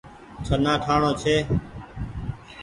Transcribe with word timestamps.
ڇهنآ 0.45 0.73
ٺآڻو 0.83 1.11
ڇي۔ 1.21 1.35